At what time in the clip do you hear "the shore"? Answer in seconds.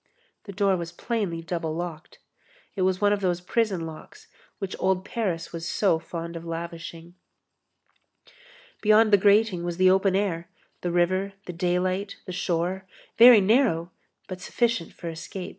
12.25-12.87